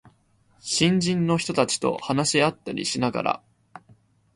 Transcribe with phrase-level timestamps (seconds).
[0.57, 3.43] 新進の人たちと話し合ったりしながら、